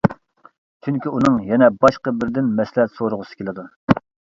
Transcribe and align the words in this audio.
چۈنكى 0.87 1.11
ئۇنىڭ 1.13 1.37
يەنە 1.51 1.71
باشقا 1.85 2.17
بىرىدىن 2.19 2.51
مەسلىھەت 2.59 2.99
سورىغۇسى 3.01 3.41
كېلىدۇ. 3.43 3.73